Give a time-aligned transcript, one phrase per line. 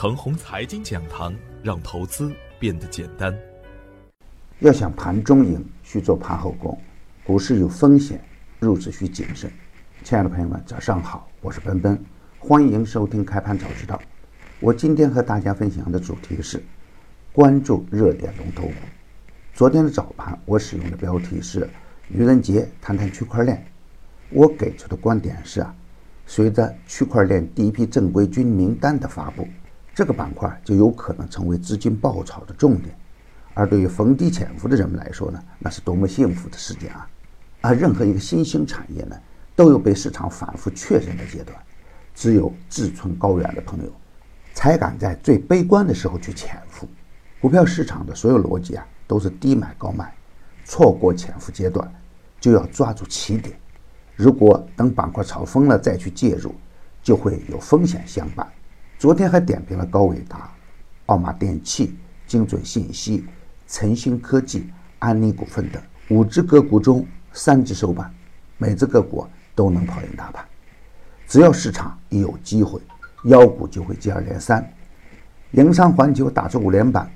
[0.00, 3.36] 程红财经讲堂，让投资变得简单。
[4.60, 6.80] 要想盘中赢，需做盘后功。
[7.24, 8.22] 股市有风险，
[8.60, 9.50] 入市需谨慎。
[10.04, 12.00] 亲爱的朋友们，早上好，我是奔奔，
[12.38, 14.00] 欢迎收听开盘早知道。
[14.60, 16.62] 我今天和大家分享的主题是
[17.32, 18.74] 关注热点龙头股。
[19.52, 21.68] 昨天的早盘，我使用的标题是
[22.08, 23.66] “愚人节谈谈区块链”。
[24.30, 25.74] 我给出的观点是啊。
[26.24, 29.48] 随着区块链第一批正规军名单的发布，
[29.98, 32.96] 这个板块就有可能成为资金爆炒的重点。
[33.52, 37.04] 而对于逢低潜伏的人们来说呢，那是多么幸福的事件啊！
[37.62, 39.16] 而任何一个新兴产业呢，
[39.56, 41.58] 都有被市场反复确认的阶段。
[42.14, 43.90] 只有志存高远的朋友，
[44.54, 46.86] 才敢在最悲观的时候去潜伏。
[47.40, 50.14] 股票市场的所有逻辑啊，都是低买高卖，
[50.64, 51.92] 错过潜伏阶段，
[52.38, 53.58] 就要抓住起点。
[54.14, 56.54] 如果等板块炒疯了再去介入，
[57.02, 58.46] 就会有风险相伴。
[58.98, 60.50] 昨天还点评了高伟达、
[61.06, 63.24] 奥马电器、精准信息、
[63.68, 68.12] 晨星科技、安利股份等五只个股中，三只收板，
[68.56, 70.44] 每只个股都能跑赢大盘。
[71.28, 72.80] 只要市场一有机会，
[73.26, 74.68] 妖股就会接二连三。
[75.52, 77.08] 营商环球打出五连板，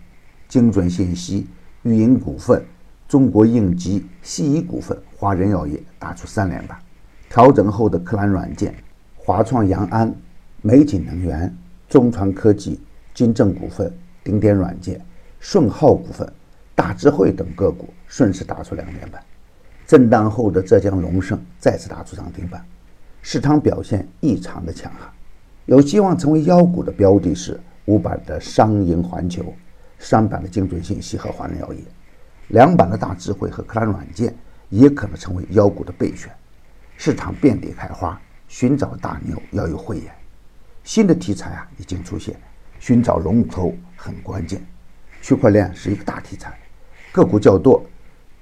[0.47, 1.49] 精准信息、
[1.83, 2.65] 裕银股份、
[3.09, 6.79] 中国应急、西医股份、华人药业打出三连板。
[7.29, 8.73] 调整后的克兰软件、
[9.17, 10.15] 华创阳安、
[10.61, 11.53] 美锦能源、
[11.93, 12.81] 中传科技、
[13.13, 13.93] 金正股份、
[14.25, 14.99] 顶点软件、
[15.39, 16.27] 顺浩股份、
[16.75, 19.23] 大智慧等个股顺势打出两连板。
[19.87, 22.65] 震荡后的浙江龙盛再次打出涨停板，
[23.21, 25.07] 市场表现异常的强悍。
[25.67, 29.53] 有希望成为妖股的标的是五板的商银环球、
[29.99, 31.81] 三板的精准信息和华人药业，
[32.49, 34.35] 两板的大智慧和克兰软件
[34.71, 36.33] 也可能成为妖股的备选。
[36.97, 40.11] 市场遍地开花，寻找大牛要有慧眼。
[40.85, 42.37] 新的题材啊已经出现，
[42.81, 44.65] 寻找龙头很关键。
[45.21, 46.59] 区块链是一个大题材，
[47.13, 47.85] 个股较多，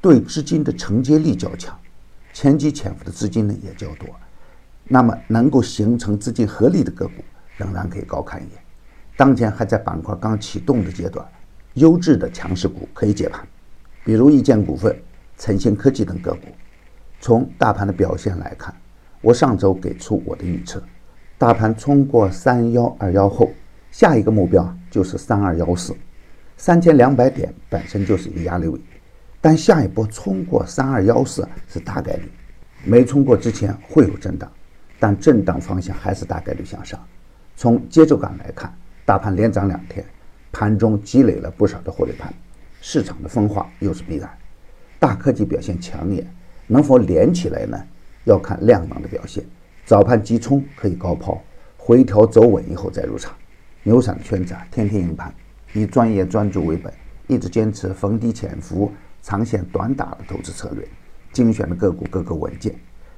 [0.00, 1.78] 对资金的承接力较强，
[2.32, 4.08] 前期潜伏的资金呢也较多。
[4.84, 7.22] 那么能够形成资金合力的个股，
[7.56, 8.58] 仍然可以高看一眼。
[9.16, 11.24] 当前还在板块刚启动的阶段，
[11.74, 13.46] 优质的强势股可以接盘，
[14.02, 14.98] 比如易建股份、
[15.36, 16.46] 晨星科技等个股。
[17.20, 18.74] 从大盘的表现来看，
[19.20, 20.82] 我上周给出我的预测，
[21.40, 23.50] 大盘冲过三幺二幺后，
[23.90, 25.96] 下一个目标啊就是三二幺四，
[26.58, 28.78] 三千两百点本身就是一个压力位，
[29.40, 32.30] 但下一波冲过三二幺四是大概率，
[32.84, 34.52] 没冲过之前会有震荡，
[34.98, 37.00] 但震荡方向还是大概率向上。
[37.56, 38.70] 从节奏感来看，
[39.06, 40.04] 大盘连涨两天，
[40.52, 42.30] 盘中积累了不少的获利盘，
[42.82, 44.28] 市场的分化又是必然，
[44.98, 46.30] 大科技表现抢眼。
[46.66, 47.82] 能否连起来呢？
[48.24, 49.42] 要看量能的表现。
[49.90, 51.42] 早盘急冲可以高抛，
[51.76, 53.34] 回调走稳以后再入场。
[53.82, 55.34] 牛散的圈子啊，天天赢盘，
[55.72, 56.94] 以专业专注为本，
[57.26, 60.88] 一直坚持逢低潜伏、长线短打的投资策略。
[61.32, 62.72] 精选的个股个个稳健。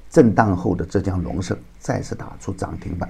[0.08, 3.06] 震荡后的浙江龙盛再次打出涨停板。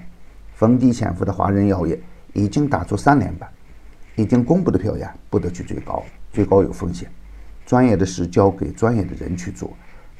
[0.56, 1.96] 逢低潜伏的华人药业
[2.32, 3.48] 已经打出三连板。
[4.16, 6.02] 已经公布的票呀，不得去追高，
[6.32, 7.08] 追高有风险。
[7.64, 9.70] 专业的事交给专业的人去做。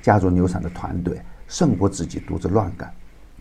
[0.00, 2.88] 加入牛散的团队，胜过自己独自乱干。